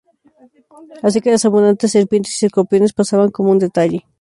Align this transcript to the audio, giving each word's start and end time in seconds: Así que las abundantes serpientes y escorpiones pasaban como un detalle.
Así 1.07 1.21
que 1.21 1.29
las 1.35 1.45
abundantes 1.45 1.91
serpientes 1.91 2.41
y 2.41 2.47
escorpiones 2.47 2.91
pasaban 2.91 3.29
como 3.29 3.51
un 3.51 3.59
detalle. 3.59 4.03